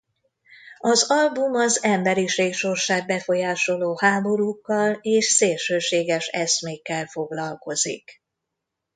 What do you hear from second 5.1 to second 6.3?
szélsőséges